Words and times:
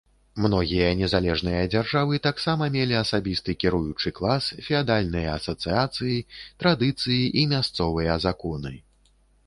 Многія 0.43 0.85
незалежныя 1.01 1.59
дзяржавы 1.73 2.21
таксама 2.27 2.69
мелі 2.77 2.95
асабісты 3.03 3.57
кіруючы 3.65 4.15
клас, 4.23 4.49
феадальныя 4.71 5.27
асацыяцыі, 5.43 6.17
традыцыі 6.63 7.21
і 7.43 7.49
мясцовыя 7.57 8.21
законы. 8.31 8.79